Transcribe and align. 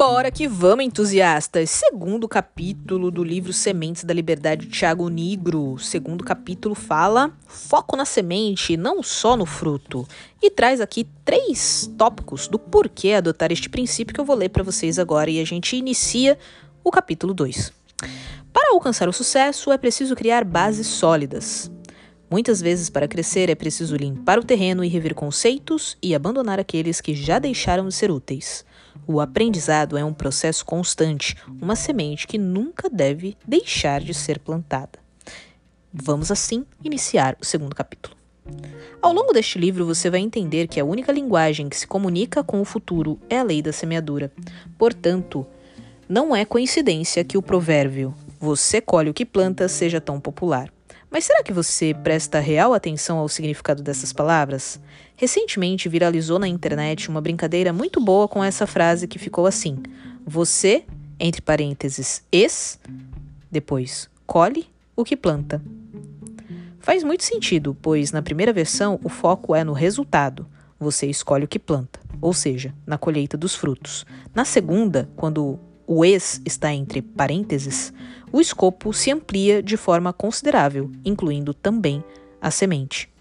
Bora 0.00 0.30
que 0.30 0.48
vamos, 0.48 0.86
entusiastas! 0.86 1.68
Segundo 1.68 2.26
capítulo 2.26 3.10
do 3.10 3.22
livro 3.22 3.52
Sementes 3.52 4.02
da 4.02 4.14
Liberdade 4.14 4.64
de 4.64 4.72
Tiago 4.72 5.10
Negro. 5.10 5.76
Segundo 5.78 6.24
capítulo 6.24 6.74
fala 6.74 7.36
foco 7.46 7.98
na 7.98 8.06
semente, 8.06 8.78
não 8.78 9.02
só 9.02 9.36
no 9.36 9.44
fruto. 9.44 10.08
E 10.42 10.50
traz 10.50 10.80
aqui 10.80 11.06
três 11.22 11.90
tópicos 11.98 12.48
do 12.48 12.58
porquê 12.58 13.12
adotar 13.12 13.52
este 13.52 13.68
princípio 13.68 14.14
que 14.14 14.20
eu 14.22 14.24
vou 14.24 14.36
ler 14.36 14.48
para 14.48 14.62
vocês 14.62 14.98
agora 14.98 15.28
e 15.28 15.38
a 15.38 15.44
gente 15.44 15.76
inicia 15.76 16.38
o 16.82 16.90
capítulo 16.90 17.34
2. 17.34 17.70
Para 18.54 18.72
alcançar 18.72 19.06
o 19.06 19.12
sucesso 19.12 19.70
é 19.70 19.76
preciso 19.76 20.16
criar 20.16 20.44
bases 20.44 20.86
sólidas. 20.86 21.70
Muitas 22.30 22.62
vezes, 22.62 22.88
para 22.88 23.06
crescer, 23.06 23.50
é 23.50 23.54
preciso 23.54 23.96
limpar 23.96 24.38
o 24.38 24.44
terreno 24.44 24.82
e 24.82 24.88
rever 24.88 25.14
conceitos 25.14 25.98
e 26.02 26.14
abandonar 26.14 26.58
aqueles 26.58 27.02
que 27.02 27.14
já 27.14 27.38
deixaram 27.38 27.86
de 27.86 27.94
ser 27.94 28.10
úteis. 28.10 28.64
O 29.06 29.20
aprendizado 29.20 29.96
é 29.96 30.04
um 30.04 30.12
processo 30.12 30.64
constante, 30.64 31.36
uma 31.60 31.74
semente 31.74 32.26
que 32.26 32.38
nunca 32.38 32.88
deve 32.88 33.36
deixar 33.46 34.00
de 34.00 34.14
ser 34.14 34.38
plantada. 34.38 34.98
Vamos 35.92 36.30
assim 36.30 36.64
iniciar 36.84 37.36
o 37.40 37.44
segundo 37.44 37.74
capítulo. 37.74 38.16
Ao 39.02 39.12
longo 39.12 39.32
deste 39.32 39.58
livro, 39.58 39.84
você 39.84 40.10
vai 40.10 40.20
entender 40.20 40.68
que 40.68 40.78
a 40.78 40.84
única 40.84 41.12
linguagem 41.12 41.68
que 41.68 41.76
se 41.76 41.86
comunica 41.86 42.44
com 42.44 42.60
o 42.60 42.64
futuro 42.64 43.18
é 43.28 43.38
a 43.38 43.42
lei 43.42 43.62
da 43.62 43.72
semeadura. 43.72 44.32
Portanto, 44.78 45.46
não 46.08 46.34
é 46.34 46.44
coincidência 46.44 47.24
que 47.24 47.38
o 47.38 47.42
provérbio 47.42 48.14
você 48.40 48.80
colhe 48.80 49.10
o 49.10 49.14
que 49.14 49.26
planta 49.26 49.68
seja 49.68 50.00
tão 50.00 50.18
popular. 50.18 50.72
Mas 51.10 51.24
será 51.24 51.42
que 51.42 51.52
você 51.52 51.92
presta 51.92 52.38
real 52.38 52.72
atenção 52.72 53.18
ao 53.18 53.28
significado 53.28 53.82
dessas 53.82 54.12
palavras? 54.12 54.78
Recentemente 55.16 55.88
viralizou 55.88 56.38
na 56.38 56.46
internet 56.46 57.08
uma 57.08 57.20
brincadeira 57.20 57.72
muito 57.72 58.00
boa 58.00 58.28
com 58.28 58.44
essa 58.44 58.64
frase 58.66 59.08
que 59.08 59.18
ficou 59.18 59.44
assim: 59.44 59.78
Você, 60.24 60.84
entre 61.18 61.42
parênteses, 61.42 62.22
es, 62.30 62.78
depois, 63.50 64.08
colhe 64.24 64.68
o 64.94 65.04
que 65.04 65.16
planta. 65.16 65.60
Faz 66.78 67.02
muito 67.02 67.24
sentido, 67.24 67.76
pois 67.82 68.12
na 68.12 68.22
primeira 68.22 68.52
versão 68.52 69.00
o 69.02 69.08
foco 69.08 69.54
é 69.54 69.64
no 69.64 69.72
resultado. 69.72 70.46
Você 70.78 71.06
escolhe 71.08 71.44
o 71.44 71.48
que 71.48 71.58
planta, 71.58 72.00
ou 72.20 72.32
seja, 72.32 72.72
na 72.86 72.96
colheita 72.96 73.36
dos 73.36 73.54
frutos. 73.54 74.06
Na 74.32 74.44
segunda, 74.44 75.10
quando 75.16 75.58
o 75.92 76.04
ex 76.04 76.40
está 76.46 76.72
entre 76.72 77.02
parênteses, 77.02 77.92
o 78.30 78.40
escopo 78.40 78.92
se 78.92 79.10
amplia 79.10 79.60
de 79.60 79.76
forma 79.76 80.12
considerável, 80.12 80.88
incluindo 81.04 81.52
também 81.52 82.04
a 82.40 82.48
semente. 82.48 83.12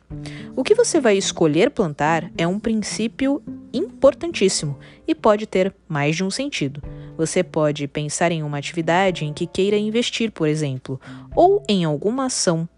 O 0.55 0.63
que 0.63 0.75
você 0.75 1.01
vai 1.01 1.17
escolher 1.17 1.71
plantar 1.71 2.31
é 2.37 2.45
um 2.45 2.59
princípio 2.59 3.41
importantíssimo 3.73 4.77
e 5.07 5.15
pode 5.15 5.47
ter 5.47 5.73
mais 5.87 6.15
de 6.15 6.23
um 6.23 6.29
sentido. 6.29 6.79
Você 7.17 7.43
pode 7.43 7.87
pensar 7.87 8.31
em 8.31 8.43
uma 8.43 8.59
atividade 8.59 9.25
em 9.25 9.33
que 9.33 9.47
queira 9.47 9.75
investir, 9.75 10.31
por 10.31 10.47
exemplo, 10.47 11.01
ou 11.35 11.63
em 11.67 11.83
alguma 11.83 12.25
ação 12.25 12.69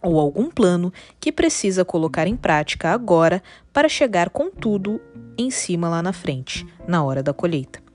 ou 0.00 0.18
algum 0.18 0.48
plano 0.48 0.90
que 1.20 1.30
precisa 1.30 1.84
colocar 1.84 2.26
em 2.26 2.36
prática 2.36 2.88
agora 2.88 3.42
para 3.70 3.86
chegar 3.86 4.30
com 4.30 4.50
tudo 4.50 4.98
em 5.36 5.50
cima 5.50 5.90
lá 5.90 6.02
na 6.02 6.14
frente, 6.14 6.66
na 6.88 7.04
hora 7.04 7.22
da 7.22 7.34
colheita. 7.34 7.89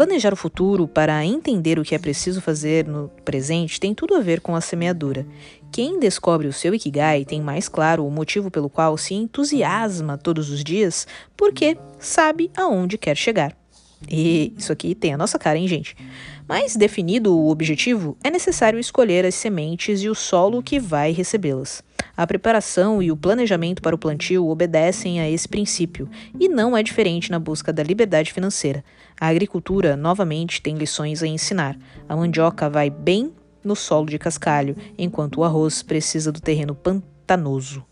Planejar 0.00 0.32
o 0.32 0.36
futuro 0.36 0.88
para 0.88 1.22
entender 1.26 1.78
o 1.78 1.84
que 1.84 1.94
é 1.94 1.98
preciso 1.98 2.40
fazer 2.40 2.88
no 2.88 3.10
presente 3.22 3.78
tem 3.78 3.94
tudo 3.94 4.14
a 4.14 4.20
ver 4.20 4.40
com 4.40 4.56
a 4.56 4.60
semeadura. 4.62 5.26
Quem 5.70 6.00
descobre 6.00 6.48
o 6.48 6.54
seu 6.54 6.74
Ikigai 6.74 7.26
tem 7.26 7.42
mais 7.42 7.68
claro 7.68 8.06
o 8.06 8.10
motivo 8.10 8.50
pelo 8.50 8.70
qual 8.70 8.96
se 8.96 9.12
entusiasma 9.12 10.16
todos 10.16 10.48
os 10.48 10.64
dias, 10.64 11.06
porque 11.36 11.76
sabe 11.98 12.50
aonde 12.56 12.96
quer 12.96 13.14
chegar. 13.14 13.54
E 14.10 14.54
isso 14.56 14.72
aqui 14.72 14.94
tem 14.94 15.12
a 15.12 15.18
nossa 15.18 15.38
cara, 15.38 15.58
hein, 15.58 15.68
gente? 15.68 15.94
Mas 16.48 16.76
definido 16.76 17.36
o 17.36 17.50
objetivo, 17.50 18.16
é 18.24 18.30
necessário 18.30 18.80
escolher 18.80 19.26
as 19.26 19.34
sementes 19.34 20.00
e 20.00 20.08
o 20.08 20.14
solo 20.14 20.62
que 20.62 20.80
vai 20.80 21.12
recebê-las. 21.12 21.84
A 22.16 22.26
preparação 22.26 23.02
e 23.02 23.10
o 23.10 23.16
planejamento 23.16 23.80
para 23.82 23.94
o 23.94 23.98
plantio 23.98 24.48
obedecem 24.48 25.20
a 25.20 25.28
esse 25.28 25.48
princípio, 25.48 26.08
e 26.38 26.48
não 26.48 26.76
é 26.76 26.82
diferente 26.82 27.30
na 27.30 27.38
busca 27.38 27.72
da 27.72 27.82
liberdade 27.82 28.32
financeira. 28.32 28.84
A 29.20 29.28
agricultura, 29.28 29.96
novamente, 29.96 30.62
tem 30.62 30.76
lições 30.76 31.22
a 31.22 31.26
ensinar. 31.26 31.78
A 32.08 32.16
mandioca 32.16 32.68
vai 32.68 32.90
bem 32.90 33.32
no 33.62 33.76
solo 33.76 34.06
de 34.06 34.18
cascalho, 34.18 34.76
enquanto 34.96 35.38
o 35.38 35.44
arroz 35.44 35.82
precisa 35.82 36.32
do 36.32 36.40
terreno 36.40 36.74
pantanoso. 36.74 37.84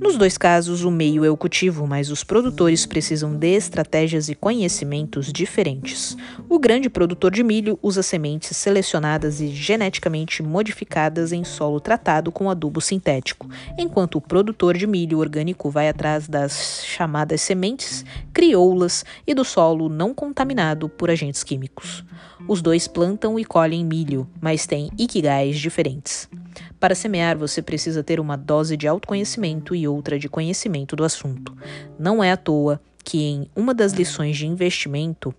Nos 0.00 0.16
dois 0.16 0.36
casos, 0.36 0.82
o 0.82 0.90
meio 0.90 1.24
é 1.24 1.30
o 1.30 1.36
cultivo, 1.36 1.86
mas 1.86 2.10
os 2.10 2.24
produtores 2.24 2.84
precisam 2.84 3.36
de 3.36 3.54
estratégias 3.54 4.28
e 4.28 4.34
conhecimentos 4.34 5.32
diferentes. 5.32 6.16
O 6.48 6.58
grande 6.58 6.90
produtor 6.90 7.30
de 7.30 7.44
milho 7.44 7.78
usa 7.80 8.02
sementes 8.02 8.56
selecionadas 8.56 9.40
e 9.40 9.46
geneticamente 9.48 10.42
modificadas 10.42 11.30
em 11.32 11.44
solo 11.44 11.78
tratado 11.78 12.32
com 12.32 12.50
adubo 12.50 12.80
sintético, 12.80 13.48
enquanto 13.78 14.16
o 14.16 14.20
produtor 14.20 14.76
de 14.76 14.84
milho 14.84 15.20
orgânico 15.20 15.70
vai 15.70 15.88
atrás 15.88 16.26
das 16.26 16.84
chamadas 16.84 17.40
sementes 17.40 18.04
crioulas 18.32 19.04
e 19.24 19.32
do 19.32 19.44
solo 19.44 19.88
não 19.88 20.12
contaminado 20.12 20.88
por 20.88 21.08
agentes 21.08 21.44
químicos. 21.44 22.04
Os 22.48 22.60
dois 22.60 22.88
plantam 22.88 23.38
e 23.38 23.44
colhem 23.44 23.84
milho, 23.84 24.28
mas 24.40 24.66
têm 24.66 24.90
ikigais 24.98 25.56
diferentes. 25.56 26.28
Para 26.78 26.94
semear, 26.94 27.36
você 27.36 27.62
precisa 27.62 28.02
ter 28.02 28.20
uma 28.20 28.36
dose 28.36 28.76
de 28.76 28.86
autoconhecimento 28.86 29.74
e 29.74 29.86
outra 29.88 30.18
de 30.18 30.28
conhecimento 30.28 30.94
do 30.96 31.04
assunto. 31.04 31.56
Não 31.98 32.22
é 32.22 32.32
à 32.32 32.36
toa 32.36 32.80
que 33.02 33.22
em 33.22 33.50
uma 33.54 33.74
das 33.74 33.92
lições 33.92 34.36
de 34.36 34.46
investimento 34.46 35.34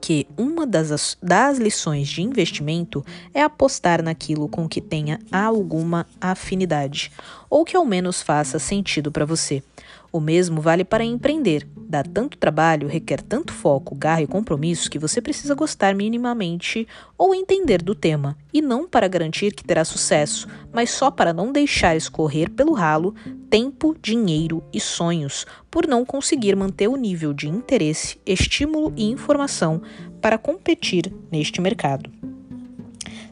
que 0.00 0.26
uma 0.36 0.66
das, 0.66 1.16
das 1.22 1.56
lições 1.56 2.08
de 2.08 2.20
investimento 2.20 3.02
é 3.32 3.42
apostar 3.42 4.02
naquilo 4.02 4.46
com 4.48 4.68
que 4.68 4.78
tenha 4.78 5.18
alguma 5.32 6.06
afinidade, 6.20 7.10
ou 7.54 7.64
que 7.64 7.76
ao 7.76 7.84
menos 7.84 8.20
faça 8.20 8.58
sentido 8.58 9.12
para 9.12 9.24
você. 9.24 9.62
O 10.10 10.18
mesmo 10.18 10.60
vale 10.60 10.82
para 10.84 11.04
empreender. 11.04 11.64
Dá 11.76 12.02
tanto 12.02 12.36
trabalho, 12.36 12.88
requer 12.88 13.22
tanto 13.22 13.52
foco, 13.52 13.94
garra 13.94 14.22
e 14.22 14.26
compromisso 14.26 14.90
que 14.90 14.98
você 14.98 15.20
precisa 15.20 15.54
gostar 15.54 15.94
minimamente 15.94 16.84
ou 17.16 17.32
entender 17.32 17.80
do 17.80 17.94
tema, 17.94 18.36
e 18.52 18.60
não 18.60 18.88
para 18.88 19.06
garantir 19.06 19.54
que 19.54 19.62
terá 19.62 19.84
sucesso, 19.84 20.48
mas 20.72 20.90
só 20.90 21.12
para 21.12 21.32
não 21.32 21.52
deixar 21.52 21.94
escorrer 21.94 22.50
pelo 22.50 22.72
ralo 22.72 23.14
tempo, 23.48 23.96
dinheiro 24.02 24.60
e 24.72 24.80
sonhos, 24.80 25.46
por 25.70 25.86
não 25.86 26.04
conseguir 26.04 26.56
manter 26.56 26.88
o 26.88 26.96
nível 26.96 27.32
de 27.32 27.48
interesse, 27.48 28.20
estímulo 28.26 28.92
e 28.96 29.08
informação 29.08 29.80
para 30.20 30.36
competir 30.36 31.14
neste 31.30 31.60
mercado. 31.60 32.33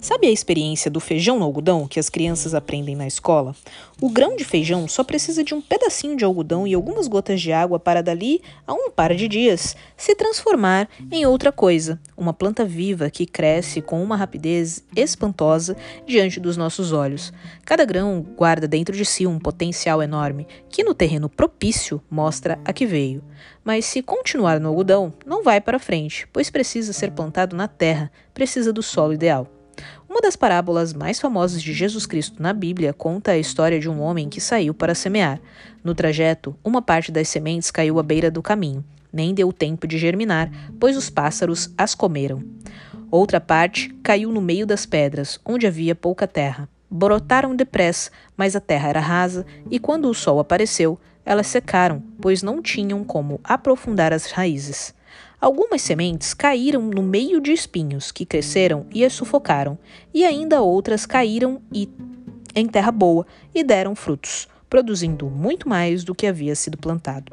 Sabe 0.03 0.27
a 0.27 0.33
experiência 0.33 0.91
do 0.91 0.99
feijão 0.99 1.39
no 1.39 1.45
algodão 1.45 1.87
que 1.87 2.01
as 2.01 2.09
crianças 2.09 2.57
aprendem 2.57 2.97
na 2.97 3.07
escola? 3.07 3.55
O 4.01 4.11
grão 4.11 4.35
de 4.35 4.43
feijão 4.43 4.89
só 4.89 5.05
precisa 5.05 5.45
de 5.45 5.55
um 5.55 5.63
pedacinho 5.63 6.17
de 6.17 6.25
algodão 6.25 6.67
e 6.67 6.75
algumas 6.75 7.07
gotas 7.07 7.41
de 7.41 7.53
água 7.53 7.79
para 7.79 8.03
dali 8.03 8.43
a 8.67 8.75
um 8.75 8.91
par 8.91 9.15
de 9.15 9.29
dias 9.29 9.77
se 9.97 10.17
transformar 10.17 10.89
em 11.09 11.25
outra 11.25 11.53
coisa, 11.53 12.01
uma 12.17 12.33
planta 12.33 12.65
viva 12.65 13.09
que 13.11 13.25
cresce 13.25 13.81
com 13.81 14.03
uma 14.03 14.17
rapidez 14.17 14.85
espantosa 14.97 15.77
diante 16.05 16.41
dos 16.41 16.57
nossos 16.57 16.93
olhos. 16.93 17.33
Cada 17.65 17.85
grão 17.85 18.27
guarda 18.37 18.67
dentro 18.67 18.97
de 18.97 19.05
si 19.05 19.25
um 19.25 19.39
potencial 19.39 20.03
enorme 20.03 20.49
que 20.69 20.83
no 20.83 20.95
terreno 20.95 21.29
propício 21.29 22.03
mostra 22.11 22.59
a 22.65 22.73
que 22.73 22.87
veio. 22.87 23.23
Mas 23.63 23.85
se 23.85 24.03
continuar 24.03 24.59
no 24.59 24.69
algodão, 24.69 25.13
não 25.25 25.45
vai 25.45 25.61
para 25.61 25.79
frente, 25.79 26.27
pois 26.33 26.51
precisa 26.51 26.93
ser 26.93 27.13
plantado 27.13 27.55
na 27.55 27.69
terra, 27.69 28.11
precisa 28.35 28.73
do 28.73 28.83
solo 28.83 29.13
ideal. 29.13 29.62
Uma 30.09 30.21
das 30.21 30.37
parábolas 30.37 30.93
mais 30.93 31.19
famosas 31.19 31.63
de 31.63 31.73
Jesus 31.73 32.07
Cristo 32.07 32.43
na 32.43 32.53
Bíblia 32.53 32.93
conta 32.93 33.33
a 33.33 33.39
história 33.39 33.81
de 33.81 33.89
um 33.89 34.01
homem 34.01 34.29
que 34.29 34.41
saiu 34.41 34.75
para 34.75 34.95
semear. 34.95 35.41
No 35.83 35.95
trajeto, 35.95 36.55
uma 36.63 36.83
parte 36.83 37.11
das 37.11 37.29
sementes 37.29 37.71
caiu 37.71 37.99
à 37.99 38.03
beira 38.03 38.31
do 38.31 38.43
caminho. 38.43 38.85
Nem 39.13 39.35
deu 39.35 39.53
tempo 39.53 39.87
de 39.87 39.99
germinar, 39.99 40.51
pois 40.81 40.97
os 40.97 41.11
pássaros 41.11 41.71
as 41.77 41.95
comeram. 41.95 42.43
Outra 43.11 43.41
parte 43.41 43.95
caiu 44.03 44.33
no 44.33 44.41
meio 44.41 44.67
das 44.67 44.87
pedras, 44.87 45.39
onde 45.45 45.67
havia 45.67 45.95
pouca 45.95 46.27
terra. 46.27 46.69
Brotaram 46.91 47.55
depressa, 47.55 48.11
mas 48.37 48.57
a 48.57 48.61
terra 48.61 48.89
era 48.89 49.01
rasa, 49.01 49.45
e 49.71 49.79
quando 49.79 50.09
o 50.09 50.15
sol 50.15 50.41
apareceu, 50.41 50.99
elas 51.25 51.47
secaram, 51.47 52.03
pois 52.21 52.43
não 52.43 52.61
tinham 52.63 53.05
como 53.05 53.41
aprofundar 53.45 54.13
as 54.13 54.27
raízes. 54.27 54.95
Algumas 55.43 55.83
sementes 55.83 56.35
caíram 56.35 56.83
no 56.83 57.03
meio 57.03 57.41
de 57.41 57.51
espinhos 57.51 58.13
que 58.13 58.25
cresceram 58.25 58.87
e 58.95 59.05
as 59.05 59.13
sufocaram, 59.13 59.77
e 60.15 60.25
ainda 60.25 60.63
outras 60.63 61.05
caíram 61.05 61.61
e, 61.75 61.89
em 62.55 62.65
terra 62.69 62.93
boa 62.93 63.27
e 63.53 63.65
deram 63.65 63.97
frutos, 63.97 64.47
produzindo 64.71 65.29
muito 65.29 65.69
mais 65.69 66.05
do 66.05 66.15
que 66.15 66.29
havia 66.29 66.55
sido 66.55 66.79
plantado. 66.79 67.33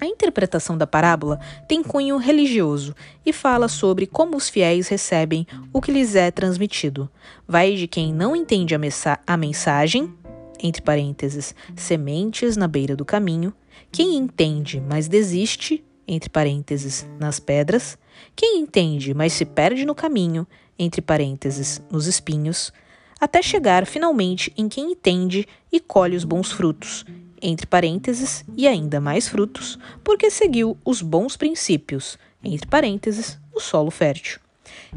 A 0.00 0.06
interpretação 0.06 0.76
da 0.76 0.88
parábola 0.88 1.38
tem 1.68 1.84
cunho 1.84 2.16
religioso 2.16 2.96
e 3.24 3.32
fala 3.32 3.68
sobre 3.68 4.08
como 4.08 4.36
os 4.36 4.48
fiéis 4.48 4.88
recebem 4.88 5.46
o 5.72 5.80
que 5.80 5.92
lhes 5.92 6.16
é 6.16 6.32
transmitido. 6.32 7.08
Vai 7.46 7.76
de 7.76 7.86
quem 7.86 8.12
não 8.12 8.34
entende 8.34 8.74
a, 8.74 8.78
a 9.24 9.36
mensagem, 9.36 10.12
entre 10.60 10.82
parênteses, 10.82 11.54
sementes 11.76 12.56
na 12.56 12.66
beira 12.66 12.96
do 12.96 13.04
caminho, 13.04 13.54
quem 13.92 14.16
entende, 14.16 14.80
mas 14.84 15.06
desiste, 15.06 15.84
entre 16.06 16.30
parênteses, 16.30 17.06
nas 17.18 17.40
pedras, 17.40 17.98
Quem 18.36 18.60
entende, 18.60 19.14
mas 19.14 19.32
se 19.32 19.44
perde 19.44 19.84
no 19.84 19.94
caminho, 19.94 20.46
entre 20.78 21.00
parênteses, 21.00 21.82
nos 21.90 22.06
espinhos, 22.06 22.72
até 23.20 23.40
chegar 23.42 23.86
finalmente 23.86 24.52
em 24.56 24.68
quem 24.68 24.92
entende 24.92 25.46
e 25.72 25.80
colhe 25.80 26.16
os 26.16 26.24
bons 26.24 26.52
frutos, 26.52 27.04
entre 27.40 27.66
parênteses, 27.66 28.44
e 28.56 28.66
ainda 28.66 29.00
mais 29.00 29.28
frutos, 29.28 29.78
porque 30.02 30.30
seguiu 30.30 30.76
os 30.84 31.02
bons 31.02 31.36
princípios, 31.36 32.18
entre 32.42 32.66
parênteses, 32.66 33.38
o 33.54 33.60
solo 33.60 33.90
fértil. 33.90 34.40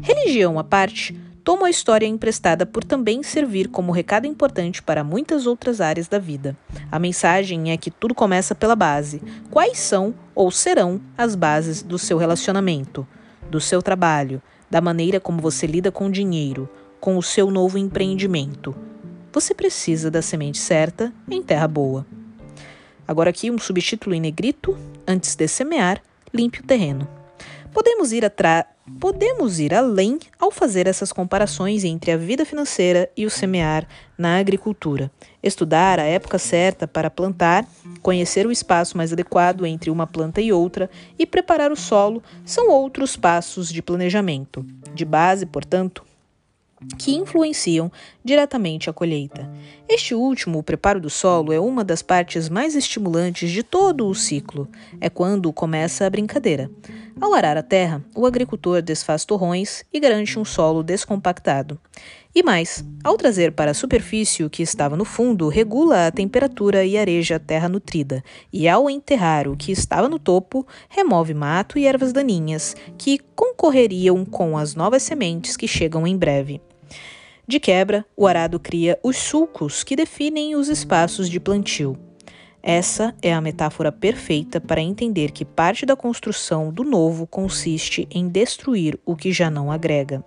Religião 0.00 0.58
à 0.58 0.64
parte, 0.64 1.18
tomo 1.44 1.64
a 1.64 1.70
história 1.70 2.06
emprestada 2.06 2.66
por 2.66 2.84
também 2.84 3.22
servir 3.22 3.68
como 3.68 3.92
recado 3.92 4.26
importante 4.26 4.82
para 4.82 5.04
muitas 5.04 5.46
outras 5.46 5.80
áreas 5.80 6.08
da 6.08 6.18
vida. 6.18 6.56
A 6.90 6.98
mensagem 6.98 7.70
é 7.70 7.76
que 7.76 7.90
tudo 7.90 8.14
começa 8.14 8.54
pela 8.54 8.76
base. 8.76 9.22
Quais 9.50 9.78
são 9.78 10.14
ou 10.38 10.52
serão 10.52 11.00
as 11.16 11.34
bases 11.34 11.82
do 11.82 11.98
seu 11.98 12.16
relacionamento, 12.16 13.04
do 13.50 13.60
seu 13.60 13.82
trabalho, 13.82 14.40
da 14.70 14.80
maneira 14.80 15.18
como 15.18 15.42
você 15.42 15.66
lida 15.66 15.90
com 15.90 16.06
o 16.06 16.12
dinheiro, 16.12 16.68
com 17.00 17.18
o 17.18 17.22
seu 17.24 17.50
novo 17.50 17.76
empreendimento? 17.76 18.72
Você 19.32 19.52
precisa 19.52 20.12
da 20.12 20.22
semente 20.22 20.58
certa 20.58 21.12
em 21.28 21.42
terra 21.42 21.66
boa. 21.66 22.06
Agora 23.06 23.30
aqui 23.30 23.50
um 23.50 23.58
subtítulo 23.58 24.14
em 24.14 24.20
negrito, 24.20 24.78
antes 25.04 25.34
de 25.34 25.48
semear, 25.48 26.00
limpe 26.32 26.60
o 26.60 26.64
terreno. 26.64 27.08
Podemos 27.72 28.12
ir 28.12 28.24
atrás 28.24 28.64
Podemos 29.00 29.60
ir 29.60 29.74
além 29.74 30.18
ao 30.38 30.50
fazer 30.50 30.86
essas 30.86 31.12
comparações 31.12 31.84
entre 31.84 32.10
a 32.10 32.16
vida 32.16 32.44
financeira 32.44 33.10
e 33.16 33.24
o 33.24 33.30
semear 33.30 33.86
na 34.16 34.38
agricultura. 34.38 35.10
Estudar 35.42 36.00
a 36.00 36.04
época 36.04 36.38
certa 36.38 36.88
para 36.88 37.10
plantar, 37.10 37.64
conhecer 38.02 38.46
o 38.46 38.52
espaço 38.52 38.96
mais 38.96 39.12
adequado 39.12 39.64
entre 39.64 39.90
uma 39.90 40.06
planta 40.06 40.40
e 40.40 40.52
outra 40.52 40.90
e 41.18 41.24
preparar 41.24 41.70
o 41.70 41.76
solo 41.76 42.22
são 42.44 42.68
outros 42.68 43.16
passos 43.16 43.68
de 43.72 43.82
planejamento. 43.82 44.66
De 44.94 45.04
base, 45.04 45.46
portanto, 45.46 46.02
que 46.96 47.14
influenciam 47.14 47.90
diretamente 48.28 48.90
a 48.90 48.92
colheita. 48.92 49.50
Este 49.88 50.14
último, 50.14 50.58
o 50.58 50.62
preparo 50.62 51.00
do 51.00 51.08
solo, 51.08 51.50
é 51.50 51.58
uma 51.58 51.82
das 51.82 52.02
partes 52.02 52.50
mais 52.50 52.76
estimulantes 52.76 53.50
de 53.50 53.62
todo 53.62 54.06
o 54.06 54.14
ciclo. 54.14 54.68
É 55.00 55.08
quando 55.08 55.50
começa 55.50 56.04
a 56.04 56.10
brincadeira. 56.10 56.70
Ao 57.18 57.32
arar 57.32 57.56
a 57.56 57.62
terra, 57.62 58.04
o 58.14 58.26
agricultor 58.26 58.82
desfaz 58.82 59.24
torrões 59.24 59.82
e 59.90 59.98
garante 59.98 60.38
um 60.38 60.44
solo 60.44 60.82
descompactado. 60.82 61.80
E 62.34 62.42
mais, 62.42 62.84
ao 63.02 63.16
trazer 63.16 63.52
para 63.52 63.70
a 63.70 63.74
superfície 63.74 64.44
o 64.44 64.50
que 64.50 64.62
estava 64.62 64.94
no 64.94 65.06
fundo, 65.06 65.48
regula 65.48 66.06
a 66.06 66.12
temperatura 66.12 66.84
e 66.84 66.98
areja 66.98 67.36
a 67.36 67.40
terra 67.40 67.68
nutrida, 67.68 68.22
e 68.52 68.68
ao 68.68 68.90
enterrar 68.90 69.48
o 69.48 69.56
que 69.56 69.72
estava 69.72 70.06
no 70.06 70.18
topo, 70.18 70.66
remove 70.90 71.32
mato 71.32 71.78
e 71.78 71.86
ervas 71.86 72.12
daninhas 72.12 72.76
que 72.98 73.18
concorreriam 73.34 74.24
com 74.26 74.58
as 74.58 74.74
novas 74.74 75.02
sementes 75.02 75.56
que 75.56 75.66
chegam 75.66 76.06
em 76.06 76.16
breve. 76.16 76.60
De 77.48 77.58
quebra, 77.58 78.04
o 78.14 78.26
arado 78.26 78.60
cria 78.60 78.98
os 79.02 79.16
sulcos 79.16 79.82
que 79.82 79.96
definem 79.96 80.54
os 80.54 80.68
espaços 80.68 81.30
de 81.30 81.40
plantio. 81.40 81.96
Essa 82.62 83.14
é 83.22 83.32
a 83.32 83.40
metáfora 83.40 83.90
perfeita 83.90 84.60
para 84.60 84.82
entender 84.82 85.30
que 85.30 85.46
parte 85.46 85.86
da 85.86 85.96
construção 85.96 86.70
do 86.70 86.84
novo 86.84 87.26
consiste 87.26 88.06
em 88.10 88.28
destruir 88.28 89.00
o 89.06 89.16
que 89.16 89.32
já 89.32 89.48
não 89.48 89.72
agrega. 89.72 90.22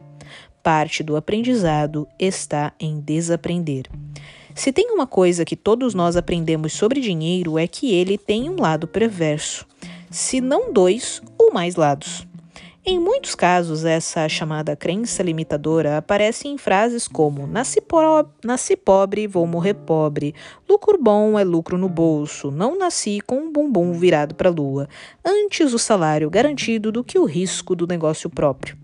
Parte 0.63 1.03
do 1.03 1.15
aprendizado 1.15 2.07
está 2.17 2.73
em 2.79 2.99
desaprender. 2.99 3.85
Se 4.55 4.73
tem 4.73 4.89
uma 4.89 5.05
coisa 5.05 5.45
que 5.45 5.55
todos 5.55 5.93
nós 5.93 6.17
aprendemos 6.17 6.73
sobre 6.73 7.01
dinheiro 7.01 7.59
é 7.59 7.67
que 7.67 7.93
ele 7.93 8.17
tem 8.17 8.49
um 8.49 8.59
lado 8.59 8.87
perverso, 8.87 9.67
se 10.09 10.41
não 10.41 10.73
dois 10.73 11.21
ou 11.37 11.53
mais 11.53 11.75
lados. 11.75 12.25
Em 12.83 12.99
muitos 12.99 13.35
casos, 13.35 13.85
essa 13.85 14.27
chamada 14.27 14.75
crença 14.75 15.21
limitadora 15.21 15.99
aparece 15.99 16.47
em 16.47 16.57
frases 16.57 17.07
como: 17.07 17.45
nasci, 17.45 17.79
nasci, 18.43 18.75
pobre, 18.75 19.27
vou 19.27 19.45
morrer 19.45 19.75
pobre, 19.75 20.33
lucro 20.67 20.97
bom 20.99 21.37
é 21.37 21.43
lucro 21.43 21.77
no 21.77 21.87
bolso, 21.87 22.49
não 22.49 22.75
nasci 22.75 23.21
com 23.21 23.35
um 23.35 23.51
bumbum 23.51 23.93
virado 23.93 24.33
para 24.33 24.49
a 24.49 24.51
lua, 24.51 24.89
antes 25.23 25.73
o 25.73 25.77
salário 25.77 26.27
garantido 26.27 26.91
do 26.91 27.03
que 27.03 27.19
o 27.19 27.25
risco 27.25 27.75
do 27.75 27.85
negócio 27.85 28.31
próprio. 28.31 28.75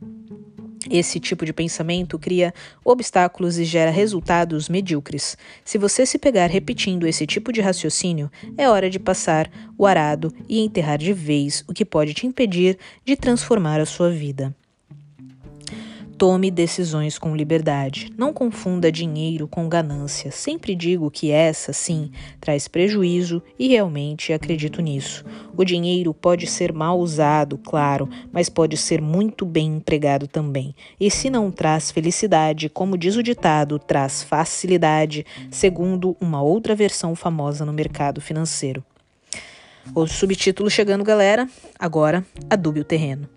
Esse 0.90 1.20
tipo 1.20 1.46
de 1.46 1.54
pensamento 1.54 2.20
cria 2.20 2.54
obstáculos 2.84 3.58
e 3.58 3.66
gera 3.66 3.92
resultados 3.92 4.70
medíocres. 4.70 5.38
Se 5.66 5.78
você 5.78 6.06
se 6.06 6.18
pegar 6.18 6.48
repetindo 6.48 7.08
esse 7.08 7.26
tipo 7.26 7.52
de 7.52 7.62
raciocínio, 7.62 8.32
é 8.58 8.70
hora 8.70 8.90
de 8.90 9.00
passar 9.00 9.50
o 9.78 9.86
arado 9.86 10.34
e 10.48 10.60
enterrar 10.60 10.98
de 10.98 11.14
vez 11.14 11.64
o 11.68 11.74
que 11.74 11.86
pode 11.86 12.14
te 12.14 12.28
impedir 12.28 12.78
de 13.06 13.16
transformar 13.16 13.80
a 13.80 13.86
sua 13.86 14.10
vida. 14.10 14.56
Tome 16.18 16.50
decisões 16.50 17.20
com 17.20 17.36
liberdade. 17.36 18.12
Não 18.18 18.34
confunda 18.34 18.92
dinheiro 18.92 19.48
com 19.48 19.70
ganância. 19.70 20.32
Sempre 20.32 20.74
digo 20.74 21.12
que 21.12 21.30
essa, 21.30 21.72
sim, 21.72 22.10
traz 22.42 22.68
prejuízo 22.68 23.40
e 23.60 23.68
realmente 23.68 24.34
acredito 24.34 24.82
nisso. 24.82 25.24
O 25.56 25.64
dinheiro 25.64 26.16
pode 26.16 26.48
ser 26.48 26.74
mal 26.74 27.00
usado, 27.00 27.60
claro, 27.60 28.10
mas 28.32 28.50
pode 28.50 28.78
ser 28.78 29.00
muito 29.00 29.46
bem 29.46 29.76
empregado 29.76 30.28
também. 30.28 30.74
E 31.00 31.12
se 31.12 31.30
não 31.30 31.52
traz 31.52 31.92
felicidade, 31.92 32.68
como 32.68 32.98
diz 32.98 33.16
o 33.16 33.22
ditado, 33.22 33.78
traz 33.78 34.24
facilidade, 34.24 35.24
segundo 35.52 36.18
uma 36.20 36.42
outra 36.42 36.74
versão 36.74 37.14
famosa 37.14 37.64
no 37.64 37.72
mercado 37.72 38.20
financeiro. 38.20 38.84
O 39.94 40.08
subtítulo 40.08 40.68
chegando, 40.68 41.04
galera. 41.04 41.48
Agora, 41.78 42.26
adube 42.50 42.80
o 42.80 42.84
terreno. 42.84 43.30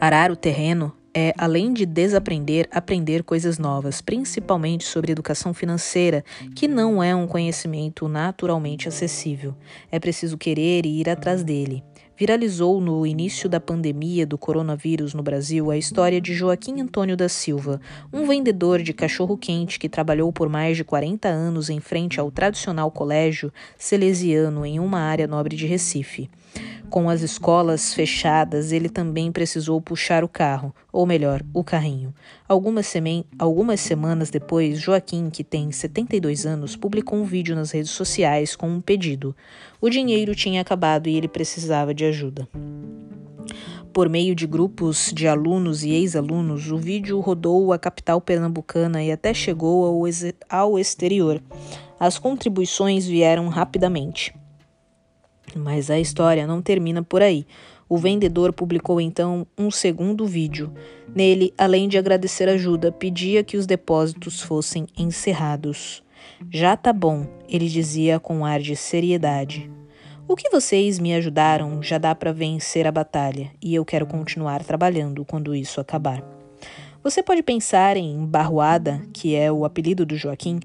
Arar 0.00 0.30
o 0.30 0.36
terreno 0.36 0.94
é, 1.14 1.34
além 1.36 1.72
de 1.72 1.84
desaprender, 1.84 2.68
aprender 2.70 3.22
coisas 3.22 3.58
novas, 3.58 4.00
principalmente 4.00 4.84
sobre 4.84 5.12
educação 5.12 5.52
financeira, 5.52 6.24
que 6.54 6.68
não 6.68 7.02
é 7.02 7.14
um 7.14 7.26
conhecimento 7.26 8.08
naturalmente 8.08 8.88
acessível. 8.88 9.54
É 9.90 9.98
preciso 9.98 10.38
querer 10.38 10.86
e 10.86 11.00
ir 11.00 11.08
atrás 11.08 11.42
dele. 11.42 11.82
Viralizou 12.20 12.82
no 12.82 13.06
início 13.06 13.48
da 13.48 13.58
pandemia 13.58 14.26
do 14.26 14.36
coronavírus 14.36 15.14
no 15.14 15.22
Brasil 15.22 15.70
a 15.70 15.78
história 15.78 16.20
de 16.20 16.34
Joaquim 16.34 16.78
Antônio 16.82 17.16
da 17.16 17.30
Silva, 17.30 17.80
um 18.12 18.26
vendedor 18.26 18.82
de 18.82 18.92
cachorro-quente 18.92 19.78
que 19.78 19.88
trabalhou 19.88 20.30
por 20.30 20.46
mais 20.46 20.76
de 20.76 20.84
40 20.84 21.28
anos 21.28 21.70
em 21.70 21.80
frente 21.80 22.20
ao 22.20 22.30
tradicional 22.30 22.90
colégio 22.90 23.50
salesiano 23.78 24.66
em 24.66 24.78
uma 24.78 25.00
área 25.00 25.26
nobre 25.26 25.56
de 25.56 25.66
Recife. 25.66 26.28
Com 26.90 27.08
as 27.08 27.22
escolas 27.22 27.94
fechadas, 27.94 28.72
ele 28.72 28.88
também 28.88 29.30
precisou 29.30 29.80
puxar 29.80 30.24
o 30.24 30.28
carro, 30.28 30.74
ou 30.92 31.06
melhor, 31.06 31.40
o 31.54 31.62
carrinho. 31.62 32.12
Algumas, 32.48 32.92
algumas 33.38 33.78
semanas 33.78 34.28
depois, 34.28 34.80
Joaquim, 34.80 35.30
que 35.30 35.44
tem 35.44 35.70
72 35.70 36.46
anos, 36.46 36.74
publicou 36.74 37.16
um 37.16 37.24
vídeo 37.24 37.54
nas 37.54 37.70
redes 37.70 37.92
sociais 37.92 38.56
com 38.56 38.68
um 38.68 38.80
pedido. 38.80 39.36
O 39.80 39.88
dinheiro 39.88 40.34
tinha 40.34 40.60
acabado 40.60 41.08
e 41.08 41.16
ele 41.16 41.28
precisava 41.28 41.94
de 41.94 42.04
ajuda. 42.04 42.48
Por 43.92 44.08
meio 44.08 44.34
de 44.34 44.46
grupos 44.46 45.12
de 45.14 45.28
alunos 45.28 45.84
e 45.84 45.90
ex-alunos, 45.90 46.72
o 46.72 46.76
vídeo 46.76 47.20
rodou 47.20 47.72
a 47.72 47.78
capital 47.78 48.20
pernambucana 48.20 49.02
e 49.02 49.12
até 49.12 49.32
chegou 49.32 49.84
ao, 49.84 50.02
ao 50.48 50.78
exterior. 50.78 51.40
As 52.00 52.18
contribuições 52.18 53.06
vieram 53.06 53.48
rapidamente. 53.48 54.34
Mas 55.54 55.90
a 55.90 55.98
história 55.98 56.46
não 56.46 56.62
termina 56.62 57.02
por 57.02 57.22
aí. 57.22 57.46
O 57.88 57.98
vendedor 57.98 58.52
publicou 58.52 59.00
então 59.00 59.46
um 59.58 59.70
segundo 59.70 60.24
vídeo. 60.26 60.72
Nele, 61.14 61.52
além 61.58 61.88
de 61.88 61.98
agradecer 61.98 62.48
ajuda, 62.48 62.92
pedia 62.92 63.42
que 63.42 63.56
os 63.56 63.66
depósitos 63.66 64.40
fossem 64.40 64.86
encerrados. 64.96 66.02
Já 66.50 66.76
tá 66.76 66.92
bom, 66.92 67.26
ele 67.48 67.68
dizia 67.68 68.20
com 68.20 68.44
ar 68.44 68.60
de 68.60 68.76
seriedade. 68.76 69.70
O 70.28 70.36
que 70.36 70.48
vocês 70.48 71.00
me 71.00 71.12
ajudaram 71.12 71.82
já 71.82 71.98
dá 71.98 72.14
para 72.14 72.32
vencer 72.32 72.86
a 72.86 72.92
batalha 72.92 73.50
e 73.60 73.74
eu 73.74 73.84
quero 73.84 74.06
continuar 74.06 74.62
trabalhando 74.62 75.24
quando 75.24 75.52
isso 75.52 75.80
acabar. 75.80 76.22
Você 77.02 77.20
pode 77.22 77.42
pensar 77.42 77.96
em 77.96 78.24
Barroada, 78.24 79.02
que 79.12 79.34
é 79.34 79.50
o 79.50 79.64
apelido 79.64 80.06
do 80.06 80.16
Joaquim. 80.16 80.60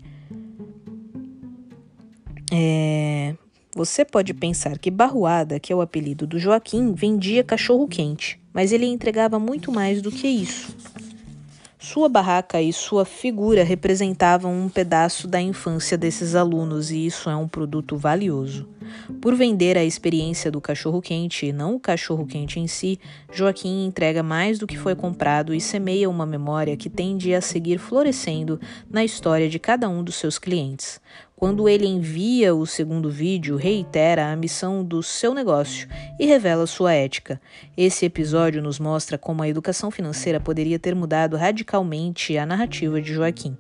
É, 2.51 3.33
você 3.75 4.05
pode 4.05 4.33
pensar 4.33 4.79
que 4.79 4.89
Barruada, 4.89 5.59
que 5.59 5.73
é 5.73 5.75
o 5.75 5.81
apelido 5.81 6.25
do 6.25 6.39
Joaquim, 6.39 6.93
vendia 6.93 7.43
cachorro-quente, 7.43 8.39
mas 8.53 8.71
ele 8.71 8.85
entregava 8.85 9.37
muito 9.37 9.69
mais 9.69 10.01
do 10.01 10.09
que 10.09 10.25
isso. 10.25 10.73
Sua 11.77 12.07
barraca 12.07 12.61
e 12.61 12.71
sua 12.71 13.03
figura 13.03 13.65
representavam 13.65 14.51
um 14.51 14.69
pedaço 14.69 15.27
da 15.27 15.41
infância 15.41 15.97
desses 15.97 16.33
alunos 16.33 16.89
e 16.89 17.05
isso 17.05 17.29
é 17.29 17.35
um 17.35 17.49
produto 17.49 17.97
valioso. 17.97 18.67
Por 19.21 19.35
vender 19.35 19.77
a 19.77 19.83
experiência 19.83 20.49
do 20.49 20.61
cachorro-quente 20.61 21.45
e 21.45 21.53
não 21.53 21.75
o 21.75 21.79
cachorro-quente 21.79 22.59
em 22.59 22.67
si, 22.67 22.97
Joaquim 23.31 23.85
entrega 23.85 24.23
mais 24.23 24.57
do 24.57 24.65
que 24.65 24.77
foi 24.77 24.95
comprado 24.95 25.53
e 25.53 25.59
semeia 25.59 26.09
uma 26.09 26.25
memória 26.25 26.77
que 26.77 26.89
tende 26.89 27.35
a 27.35 27.41
seguir 27.41 27.77
florescendo 27.77 28.59
na 28.89 29.03
história 29.03 29.49
de 29.49 29.59
cada 29.59 29.89
um 29.89 30.03
dos 30.03 30.15
seus 30.15 30.39
clientes. 30.39 30.99
Quando 31.45 31.69
ele 31.69 31.85
envia 31.85 32.55
o 32.55 32.65
segundo 32.65 33.07
vídeo, 33.07 33.55
reitera 33.55 34.31
a 34.31 34.35
missão 34.35 34.83
do 34.83 35.03
seu 35.03 35.31
negócio 35.31 35.87
e 36.19 36.25
revela 36.25 36.65
sua 36.65 36.93
ética. 36.93 37.39
Esse 37.77 38.03
episódio 38.03 38.63
nos 38.63 38.79
mostra 38.79 39.15
como 39.15 39.43
a 39.43 39.47
educação 39.47 39.91
financeira 39.91 40.39
poderia 40.39 40.79
ter 40.79 40.95
mudado 40.95 41.37
radicalmente 41.37 42.35
a 42.35 42.47
narrativa 42.47 42.99
de 42.99 43.13
Joaquim. 43.13 43.55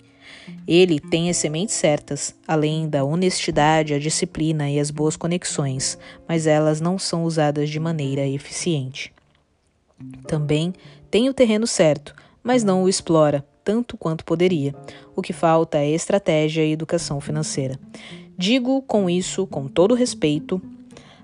Ele 0.67 0.99
tem 0.99 1.29
as 1.29 1.37
sementes 1.37 1.75
certas, 1.75 2.33
além 2.47 2.89
da 2.89 3.03
honestidade, 3.03 3.93
a 3.93 3.99
disciplina 3.99 4.67
e 4.67 4.79
as 4.79 4.89
boas 4.89 5.15
conexões, 5.15 5.95
mas 6.27 6.47
elas 6.47 6.81
não 6.81 6.97
são 6.97 7.23
usadas 7.23 7.69
de 7.69 7.79
maneira 7.79 8.25
eficiente. 8.25 9.13
Também 10.27 10.73
tem 11.11 11.29
o 11.29 11.35
terreno 11.35 11.67
certo, 11.67 12.15
mas 12.43 12.63
não 12.63 12.83
o 12.83 12.89
explora 12.89 13.45
tanto 13.65 13.97
quanto 13.97 14.23
poderia. 14.23 14.73
O 15.15 15.21
que 15.21 15.33
falta 15.33 15.79
é 15.79 15.89
estratégia 15.89 16.63
e 16.63 16.71
educação 16.71 17.19
financeira. 17.19 17.79
Digo 18.37 18.81
com 18.83 19.09
isso, 19.09 19.47
com 19.47 19.67
todo 19.67 19.95
respeito, 19.95 20.61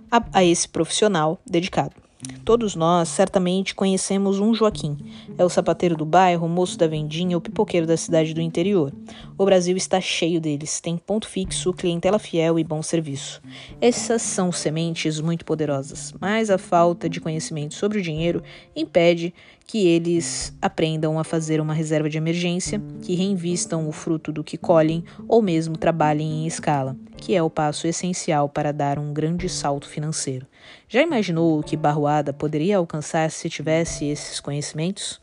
a, 0.09 0.23
a 0.33 0.43
esse 0.43 0.67
profissional 0.67 1.39
dedicado. 1.45 2.01
Todos 2.45 2.75
nós 2.75 3.09
certamente 3.09 3.73
conhecemos 3.73 4.39
um 4.39 4.53
Joaquim. 4.53 4.97
É 5.37 5.43
o 5.43 5.49
sapateiro 5.49 5.95
do 5.95 6.05
bairro, 6.05 6.45
o 6.45 6.49
moço 6.49 6.77
da 6.77 6.85
vendinha, 6.85 7.37
o 7.37 7.41
pipoqueiro 7.41 7.87
da 7.87 7.97
cidade 7.97 8.33
do 8.33 8.41
interior. 8.41 8.93
O 9.37 9.45
Brasil 9.45 9.75
está 9.75 9.99
cheio 9.99 10.39
deles, 10.39 10.79
tem 10.79 10.97
ponto 10.97 11.27
fixo, 11.27 11.73
clientela 11.73 12.19
fiel 12.19 12.59
e 12.59 12.63
bom 12.63 12.83
serviço. 12.83 13.41
Essas 13.79 14.21
são 14.21 14.51
sementes 14.51 15.19
muito 15.19 15.43
poderosas, 15.43 16.13
mas 16.19 16.49
a 16.49 16.57
falta 16.57 17.09
de 17.09 17.19
conhecimento 17.19 17.73
sobre 17.73 17.97
o 17.97 18.03
dinheiro 18.03 18.43
impede 18.75 19.33
que 19.71 19.87
eles 19.87 20.53
aprendam 20.61 21.17
a 21.17 21.23
fazer 21.23 21.61
uma 21.61 21.73
reserva 21.73 22.09
de 22.09 22.17
emergência, 22.17 22.81
que 23.01 23.15
reinvistam 23.15 23.87
o 23.87 23.93
fruto 23.93 24.29
do 24.29 24.43
que 24.43 24.57
colhem 24.57 25.01
ou 25.29 25.41
mesmo 25.41 25.77
trabalhem 25.77 26.43
em 26.43 26.45
escala, 26.45 26.93
que 27.15 27.33
é 27.33 27.41
o 27.41 27.49
passo 27.49 27.87
essencial 27.87 28.49
para 28.49 28.73
dar 28.73 28.99
um 28.99 29.13
grande 29.13 29.47
salto 29.47 29.87
financeiro. 29.87 30.45
Já 30.89 31.01
imaginou 31.01 31.57
o 31.57 31.63
que 31.63 31.77
Barroada 31.77 32.33
poderia 32.33 32.75
alcançar 32.75 33.31
se 33.31 33.49
tivesse 33.49 34.03
esses 34.03 34.41
conhecimentos? 34.41 35.21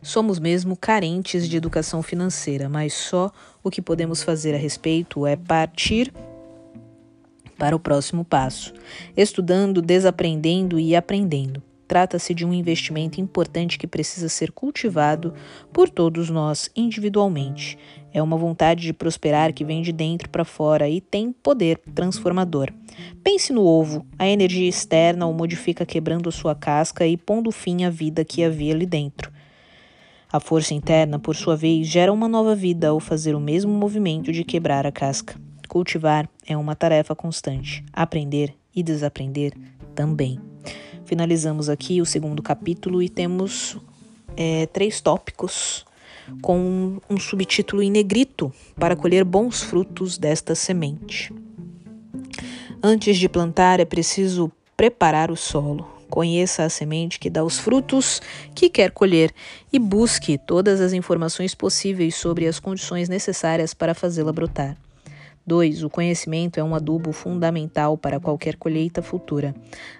Somos 0.00 0.38
mesmo 0.38 0.76
carentes 0.76 1.48
de 1.48 1.56
educação 1.56 2.04
financeira, 2.04 2.68
mas 2.68 2.94
só 2.94 3.32
o 3.64 3.68
que 3.68 3.82
podemos 3.82 4.22
fazer 4.22 4.54
a 4.54 4.58
respeito 4.58 5.26
é 5.26 5.34
partir 5.34 6.14
para 7.58 7.74
o 7.74 7.80
próximo 7.80 8.24
passo, 8.24 8.72
estudando, 9.16 9.82
desaprendendo 9.82 10.78
e 10.78 10.94
aprendendo. 10.94 11.60
Trata-se 11.92 12.32
de 12.32 12.42
um 12.42 12.54
investimento 12.54 13.20
importante 13.20 13.78
que 13.78 13.86
precisa 13.86 14.26
ser 14.26 14.50
cultivado 14.50 15.34
por 15.74 15.90
todos 15.90 16.30
nós 16.30 16.70
individualmente. 16.74 17.76
É 18.14 18.22
uma 18.22 18.38
vontade 18.38 18.80
de 18.80 18.94
prosperar 18.94 19.52
que 19.52 19.62
vem 19.62 19.82
de 19.82 19.92
dentro 19.92 20.30
para 20.30 20.42
fora 20.42 20.88
e 20.88 21.02
tem 21.02 21.30
poder 21.30 21.78
transformador. 21.94 22.72
Pense 23.22 23.52
no 23.52 23.62
ovo. 23.62 24.06
A 24.18 24.26
energia 24.26 24.66
externa 24.66 25.26
o 25.26 25.34
modifica 25.34 25.84
quebrando 25.84 26.32
sua 26.32 26.54
casca 26.54 27.06
e 27.06 27.14
pondo 27.14 27.50
fim 27.50 27.84
à 27.84 27.90
vida 27.90 28.24
que 28.24 28.42
havia 28.42 28.72
ali 28.72 28.86
dentro. 28.86 29.30
A 30.32 30.40
força 30.40 30.72
interna, 30.72 31.18
por 31.18 31.36
sua 31.36 31.56
vez, 31.56 31.86
gera 31.86 32.10
uma 32.10 32.26
nova 32.26 32.54
vida 32.54 32.88
ao 32.88 33.00
fazer 33.00 33.34
o 33.34 33.40
mesmo 33.40 33.70
movimento 33.70 34.32
de 34.32 34.44
quebrar 34.44 34.86
a 34.86 34.90
casca. 34.90 35.38
Cultivar 35.68 36.26
é 36.46 36.56
uma 36.56 36.74
tarefa 36.74 37.14
constante. 37.14 37.84
Aprender 37.92 38.54
e 38.74 38.82
desaprender 38.82 39.52
também. 39.94 40.51
Finalizamos 41.04 41.68
aqui 41.68 42.00
o 42.00 42.06
segundo 42.06 42.42
capítulo 42.42 43.02
e 43.02 43.08
temos 43.08 43.76
é, 44.36 44.66
três 44.66 45.00
tópicos 45.00 45.84
com 46.40 46.98
um 47.10 47.18
subtítulo 47.18 47.82
em 47.82 47.90
negrito 47.90 48.52
para 48.76 48.96
colher 48.96 49.24
bons 49.24 49.62
frutos 49.62 50.16
desta 50.16 50.54
semente. 50.54 51.32
Antes 52.82 53.18
de 53.18 53.28
plantar, 53.28 53.80
é 53.80 53.84
preciso 53.84 54.50
preparar 54.76 55.30
o 55.30 55.36
solo. 55.36 55.86
Conheça 56.08 56.64
a 56.64 56.68
semente 56.68 57.18
que 57.18 57.30
dá 57.30 57.42
os 57.42 57.58
frutos 57.58 58.20
que 58.54 58.68
quer 58.68 58.90
colher 58.90 59.32
e 59.72 59.78
busque 59.78 60.36
todas 60.36 60.80
as 60.80 60.92
informações 60.92 61.54
possíveis 61.54 62.14
sobre 62.14 62.46
as 62.46 62.60
condições 62.60 63.08
necessárias 63.08 63.72
para 63.72 63.94
fazê-la 63.94 64.32
brotar. 64.32 64.76
2. 65.46 65.82
O 65.82 65.90
conhecimento 65.90 66.58
é 66.58 66.64
um 66.64 66.74
adubo 66.74 67.12
fundamental 67.12 67.98
para 67.98 68.20
qualquer 68.20 68.56
colheita 68.56 69.02
futura. 69.02 69.54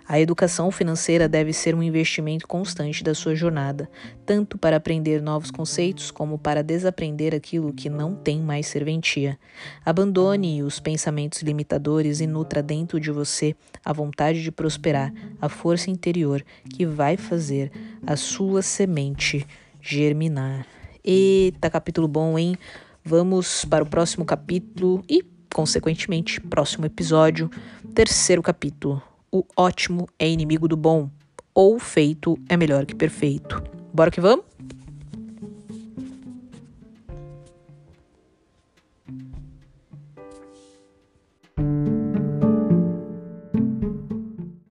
A 0.07 0.21
educação 0.21 0.71
financeira 0.71 1.29
deve 1.29 1.53
ser 1.53 1.75
um 1.75 1.83
investimento 1.83 2.47
constante 2.47 3.03
da 3.03 3.15
sua 3.15 3.35
jornada, 3.35 3.89
tanto 4.25 4.57
para 4.57 4.77
aprender 4.77 5.21
novos 5.21 5.51
conceitos 5.51 6.11
como 6.11 6.39
para 6.39 6.63
desaprender 6.63 7.35
aquilo 7.35 7.73
que 7.73 7.91
não 7.91 8.15
tem 8.15 8.41
mais 8.41 8.67
serventia. 8.67 9.39
Abandone 9.85 10.63
os 10.63 10.79
pensamentos 10.79 11.43
limitadores 11.43 12.21
e 12.21 12.27
nutra 12.27 12.63
dentro 12.63 13.01
de 13.01 13.11
você 13.11 13.57
a 13.85 13.93
vontade 13.93 14.43
de 14.43 14.53
prosperar, 14.53 15.13
a 15.41 15.49
força 15.49 15.91
interior 15.91 16.45
que 16.71 16.87
vai 16.87 17.17
fazer 17.17 17.73
a 18.07 18.17
sua 18.17 18.63
semente 18.63 19.47
germinar. 19.81 20.67
Eita, 21.05 21.69
capítulo 21.69 22.07
bom, 22.07 22.39
hein? 22.39 22.57
Vamos 23.05 23.65
para 23.65 23.83
o 23.83 23.89
próximo 23.89 24.25
capítulo 24.25 25.03
e 25.09 25.25
consequentemente, 25.53 26.41
próximo 26.41 26.87
episódio, 26.87 27.51
terceiro 27.95 28.43
capítulo. 28.43 29.03
O 29.31 29.45
ótimo 29.57 30.09
é 30.19 30.29
inimigo 30.29 30.67
do 30.67 30.77
bom, 30.77 31.11
ou 31.55 31.79
feito 31.79 32.39
é 32.49 32.57
melhor 32.57 32.87
que 32.87 32.95
perfeito. 32.95 33.63
Bora 33.93 34.11
que 34.11 34.21
vamos? 34.21 34.52